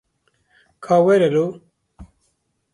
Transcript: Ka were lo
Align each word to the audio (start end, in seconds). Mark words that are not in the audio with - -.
Ka 0.83 0.95
were 1.05 1.29
lo 1.35 1.45